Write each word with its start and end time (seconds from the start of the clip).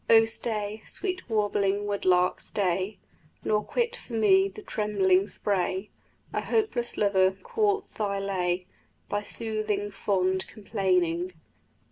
O 0.09 0.25
stay, 0.25 0.81
sweet 0.87 1.29
warbling 1.29 1.85
wood 1.85 2.05
lark, 2.05 2.39
stay, 2.41 2.97
Nor 3.43 3.63
quit 3.63 3.95
for 3.95 4.13
me 4.13 4.47
the 4.47 4.63
trembling 4.63 5.27
spray, 5.27 5.91
A 6.33 6.41
hopeless 6.41 6.97
lover 6.97 7.29
courts 7.43 7.93
thy 7.93 8.17
lay, 8.17 8.65
Thy 9.11 9.21
soothing, 9.21 9.91
fond 9.91 10.47
complaining. 10.47 11.33